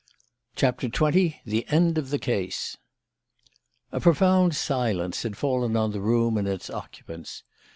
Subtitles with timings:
[0.55, 2.75] CHAPTER XX THE END OF THE CASE
[3.91, 7.43] A profound silence had fallen on the room and its occupants.